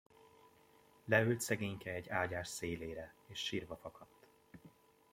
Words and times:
Leült 1.05 1.39
szegényke 1.41 1.91
egy 1.91 2.09
ágyás 2.09 2.47
szélére, 2.47 3.13
és 3.27 3.39
sírva 3.39 3.75
fakadt. 3.75 4.27